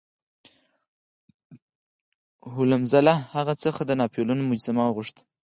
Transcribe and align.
هولمز 2.53 2.93
له 3.07 3.15
هغه 3.35 3.53
څخه 3.63 3.81
د 3.85 3.91
ناپلیون 3.99 4.39
مجسمه 4.51 4.81
وغوښته. 4.85 5.21